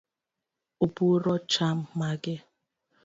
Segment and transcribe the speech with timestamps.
[0.85, 2.35] Upuro cham mage?